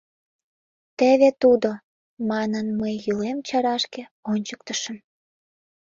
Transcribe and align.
—Теве 0.97 1.29
тудо,— 1.41 1.69
манын, 2.29 2.67
мый 2.79 2.93
йӱлем 3.05 3.39
чарашке 3.47 4.03
ончыктышым. 4.31 4.97